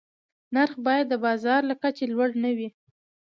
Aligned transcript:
نرخ 0.53 0.73
باید 0.85 1.05
د 1.09 1.13
بازار 1.25 1.61
له 1.69 1.75
کچې 1.81 2.05
لوړ 2.13 2.29
نه 2.43 2.51
وي. 2.57 2.69